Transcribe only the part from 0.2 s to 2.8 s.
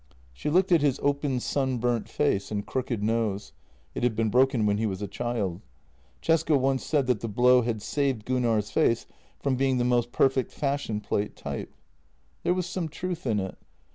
She looked at his open sunburnt face and